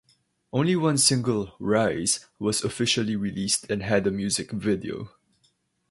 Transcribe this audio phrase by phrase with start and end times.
[0.51, 5.11] Only one single, "Rise", was officially released and had a music video.